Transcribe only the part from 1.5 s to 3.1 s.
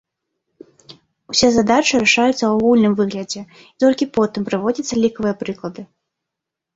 задачы рашаюцца ў агульным